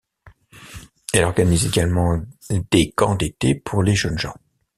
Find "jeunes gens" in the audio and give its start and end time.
3.93-4.33